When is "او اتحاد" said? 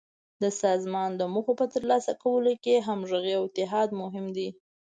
3.37-3.89